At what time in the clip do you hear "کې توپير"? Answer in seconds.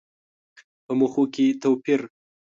1.33-2.01